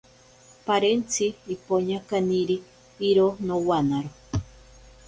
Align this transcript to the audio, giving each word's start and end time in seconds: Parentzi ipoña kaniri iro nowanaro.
Parentzi 0.65 1.27
ipoña 1.53 1.99
kaniri 2.09 2.57
iro 3.09 3.27
nowanaro. 3.45 4.09